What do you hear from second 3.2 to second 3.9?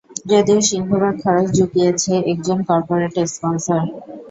Sponsor.